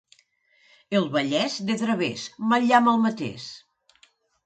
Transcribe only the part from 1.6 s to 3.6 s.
de través, mal llamp el matés.